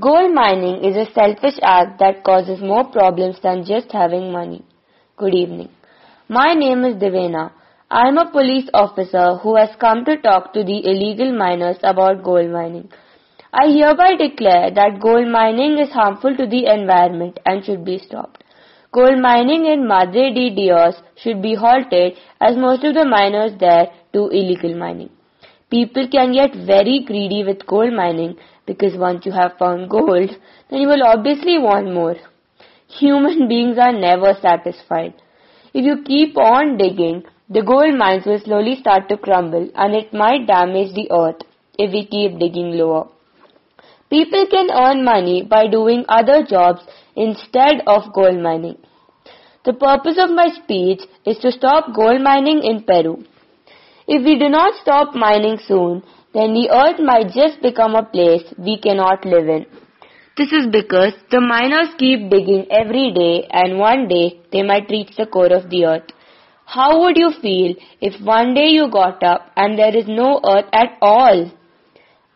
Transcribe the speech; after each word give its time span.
Gold 0.00 0.32
mining 0.32 0.84
is 0.84 0.96
a 0.96 1.12
selfish 1.12 1.58
act 1.62 1.98
that 1.98 2.24
causes 2.24 2.62
more 2.62 2.84
problems 2.90 3.36
than 3.42 3.66
just 3.66 3.92
having 3.92 4.32
money. 4.32 4.64
Good 5.18 5.34
evening. 5.34 5.68
My 6.28 6.54
name 6.54 6.82
is 6.84 6.94
Devena. 6.94 7.52
I 7.90 8.08
am 8.08 8.16
a 8.16 8.30
police 8.30 8.70
officer 8.72 9.34
who 9.42 9.54
has 9.56 9.68
come 9.78 10.06
to 10.06 10.16
talk 10.16 10.54
to 10.54 10.64
the 10.64 10.78
illegal 10.86 11.36
miners 11.36 11.76
about 11.82 12.24
gold 12.24 12.50
mining. 12.50 12.90
I 13.52 13.66
hereby 13.68 14.16
declare 14.16 14.70
that 14.70 14.98
gold 14.98 15.28
mining 15.28 15.76
is 15.76 15.90
harmful 15.90 16.38
to 16.38 16.46
the 16.46 16.64
environment 16.72 17.38
and 17.44 17.62
should 17.62 17.84
be 17.84 17.98
stopped. 17.98 18.44
Gold 18.92 19.20
mining 19.20 19.66
in 19.66 19.86
Madre 19.86 20.32
de 20.32 20.54
Dios 20.54 20.94
should 21.16 21.42
be 21.42 21.54
halted 21.54 22.14
as 22.40 22.56
most 22.56 22.82
of 22.82 22.94
the 22.94 23.04
miners 23.04 23.52
there 23.60 23.88
do 24.14 24.30
illegal 24.30 24.74
mining. 24.74 25.10
People 25.72 26.06
can 26.06 26.32
get 26.34 26.54
very 26.54 27.02
greedy 27.06 27.42
with 27.44 27.66
gold 27.66 27.94
mining 27.94 28.36
because 28.66 28.94
once 28.94 29.24
you 29.24 29.32
have 29.32 29.56
found 29.58 29.88
gold, 29.88 30.30
then 30.68 30.80
you 30.80 30.86
will 30.86 31.02
obviously 31.02 31.56
want 31.58 31.94
more. 31.94 32.16
Human 33.00 33.48
beings 33.48 33.78
are 33.78 33.92
never 33.92 34.34
satisfied. 34.42 35.14
If 35.72 35.86
you 35.86 36.02
keep 36.04 36.36
on 36.36 36.76
digging, 36.76 37.22
the 37.48 37.62
gold 37.62 37.96
mines 37.96 38.26
will 38.26 38.38
slowly 38.40 38.76
start 38.76 39.08
to 39.08 39.16
crumble 39.16 39.70
and 39.74 39.94
it 39.94 40.12
might 40.12 40.46
damage 40.46 40.94
the 40.94 41.08
earth 41.10 41.40
if 41.78 41.90
we 41.90 42.04
keep 42.04 42.38
digging 42.38 42.72
lower. 42.72 43.08
People 44.10 44.46
can 44.50 44.70
earn 44.70 45.02
money 45.02 45.42
by 45.42 45.68
doing 45.68 46.04
other 46.06 46.44
jobs 46.44 46.82
instead 47.16 47.80
of 47.86 48.12
gold 48.12 48.38
mining. 48.38 48.76
The 49.64 49.72
purpose 49.72 50.18
of 50.18 50.28
my 50.28 50.50
speech 50.62 51.00
is 51.24 51.38
to 51.38 51.50
stop 51.50 51.94
gold 51.94 52.20
mining 52.20 52.62
in 52.62 52.82
Peru. 52.82 53.24
If 54.06 54.24
we 54.24 54.38
do 54.38 54.48
not 54.48 54.74
stop 54.80 55.14
mining 55.14 55.58
soon, 55.66 56.02
then 56.34 56.54
the 56.54 56.70
earth 56.70 57.00
might 57.00 57.32
just 57.32 57.62
become 57.62 57.94
a 57.94 58.04
place 58.04 58.42
we 58.58 58.78
cannot 58.78 59.24
live 59.24 59.48
in. 59.48 59.66
This 60.36 60.50
is 60.50 60.66
because 60.72 61.12
the 61.30 61.40
miners 61.40 61.94
keep 61.98 62.30
digging 62.30 62.66
every 62.70 63.12
day 63.12 63.46
and 63.50 63.78
one 63.78 64.08
day 64.08 64.40
they 64.50 64.62
might 64.62 64.88
reach 64.90 65.10
the 65.16 65.26
core 65.26 65.52
of 65.52 65.68
the 65.68 65.84
earth. 65.84 66.10
How 66.64 67.00
would 67.02 67.18
you 67.18 67.32
feel 67.42 67.74
if 68.00 68.18
one 68.24 68.54
day 68.54 68.68
you 68.68 68.90
got 68.90 69.22
up 69.22 69.50
and 69.56 69.78
there 69.78 69.94
is 69.94 70.06
no 70.08 70.40
earth 70.42 70.70
at 70.72 70.96
all? 71.02 71.50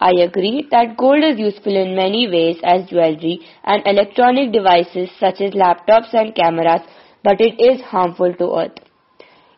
I 0.00 0.10
agree 0.22 0.66
that 0.72 0.96
gold 0.96 1.22
is 1.22 1.38
useful 1.38 1.76
in 1.76 1.94
many 1.94 2.28
ways 2.28 2.56
as 2.64 2.88
jewelry 2.90 3.40
and 3.62 3.86
electronic 3.86 4.52
devices 4.52 5.08
such 5.20 5.40
as 5.40 5.52
laptops 5.52 6.12
and 6.12 6.34
cameras, 6.34 6.82
but 7.22 7.40
it 7.40 7.54
is 7.62 7.80
harmful 7.80 8.34
to 8.34 8.56
earth. 8.58 8.78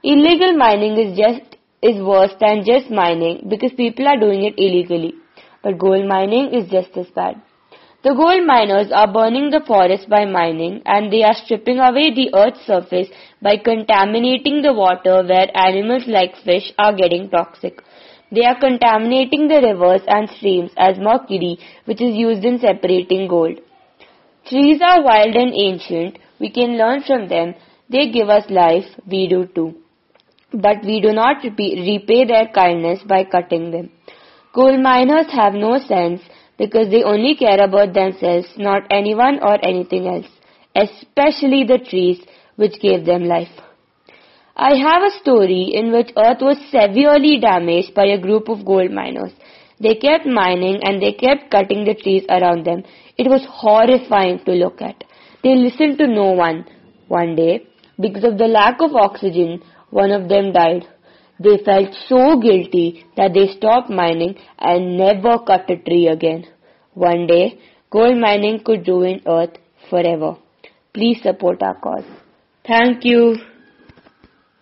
Illegal 0.03 0.53
mining 0.57 0.99
is 0.99 1.17
just 1.17 1.56
is 1.91 2.03
worse 2.03 2.35
than 2.41 2.65
just 2.65 2.91
mining 2.91 3.47
because 3.49 3.73
people 3.77 4.09
are 4.09 4.19
doing 4.19 4.45
it 4.45 4.55
illegally. 4.59 5.15
But 5.63 5.79
gold 5.79 6.07
mining 6.07 6.53
is 6.53 6.71
just 6.71 6.97
as 6.97 7.07
bad. 7.15 7.43
The 8.03 8.15
gold 8.15 8.47
miners 8.47 8.93
are 8.93 9.13
burning 9.13 9.51
the 9.51 9.65
forest 9.67 10.09
by 10.09 10.27
mining 10.27 10.83
and 10.85 11.13
they 11.13 11.23
are 11.25 11.35
stripping 11.35 11.81
away 11.81 12.15
the 12.15 12.31
earth's 12.35 12.65
surface 12.67 13.09
by 13.43 13.57
contaminating 13.57 14.63
the 14.63 14.73
water 14.73 15.25
where 15.25 15.51
animals 15.55 16.05
like 16.07 16.37
fish 16.45 16.73
are 16.79 16.95
getting 16.95 17.31
toxic. 17.31 17.83
They 18.31 18.45
are 18.45 18.61
contaminating 18.61 19.49
the 19.49 19.61
rivers 19.63 20.03
and 20.07 20.29
streams 20.31 20.73
as 20.77 20.99
mercury, 20.99 21.59
which 21.85 22.01
is 22.01 22.15
used 22.15 22.45
in 22.45 22.59
separating 22.59 23.29
gold. 23.29 23.59
Trees 24.49 24.81
are 24.83 25.03
wild 25.03 25.35
and 25.35 25.53
ancient. 25.55 26.19
We 26.39 26.51
can 26.51 26.79
learn 26.79 27.03
from 27.03 27.29
them. 27.29 27.55
They 27.89 28.11
give 28.11 28.29
us 28.29 28.45
life. 28.51 28.87
We 29.07 29.27
do 29.29 29.47
too. 29.47 29.75
But 30.63 30.85
we 30.85 31.01
do 31.03 31.13
not 31.13 31.43
repay 31.45 32.25
their 32.25 32.49
kindness 32.49 33.01
by 33.07 33.25
cutting 33.25 33.71
them. 33.71 33.91
Coal 34.55 34.79
miners 34.79 35.27
have 35.33 35.53
no 35.53 35.79
sense 35.79 36.23
because 36.57 36.91
they 36.91 37.03
only 37.03 37.37
care 37.37 37.63
about 37.63 37.93
themselves, 37.93 38.49
not 38.57 38.85
anyone 38.91 39.39
or 39.43 39.63
anything 39.63 40.07
else, 40.07 40.27
especially 40.75 41.65
the 41.65 41.79
trees 41.91 42.23
which 42.57 42.81
gave 42.81 43.05
them 43.05 43.25
life. 43.25 43.53
I 44.57 44.77
have 44.77 45.03
a 45.03 45.19
story 45.19 45.73
in 45.75 45.93
which 45.93 46.11
earth 46.17 46.41
was 46.41 46.57
severely 46.71 47.39
damaged 47.39 47.95
by 47.95 48.07
a 48.07 48.19
group 48.19 48.49
of 48.49 48.65
gold 48.65 48.91
miners. 48.91 49.33
They 49.79 49.97
kept 49.97 50.25
mining 50.25 50.81
and 50.83 51.03
they 51.03 51.13
kept 51.13 51.51
cutting 51.51 51.85
the 51.85 51.95
trees 51.95 52.25
around 52.31 52.65
them. 52.65 52.85
It 53.19 53.29
was 53.29 53.47
horrifying 53.47 54.43
to 54.47 54.53
look 54.53 54.81
at. 54.81 55.05
They 55.43 55.55
listened 55.55 55.99
to 55.99 56.07
no 56.07 56.31
one. 56.33 56.65
One 57.09 57.37
day, 57.37 57.67
because 58.01 58.25
of 58.25 58.39
the 58.39 58.47
lack 58.47 58.81
of 58.81 58.97
oxygen, 58.97 59.63
one 59.91 60.11
of 60.11 60.29
them 60.29 60.53
died. 60.53 60.87
They 61.39 61.59
felt 61.65 61.95
so 62.09 62.39
guilty 62.41 63.05
that 63.17 63.35
they 63.35 63.49
stopped 63.49 63.91
mining 63.91 64.37
and 64.59 64.97
never 64.97 65.39
cut 65.39 65.71
a 65.71 65.77
tree 65.77 66.09
again. 66.09 66.47
One 66.95 67.27
day, 67.27 67.59
gold 67.91 68.17
mining 68.19 68.61
could 68.65 68.89
ruin 68.89 69.21
earth 69.27 69.59
forever. 69.91 70.37
Please 70.95 71.21
support 71.23 71.63
our 71.63 71.75
cause. 71.75 72.05
Thank 72.67 73.05
you. 73.05 73.37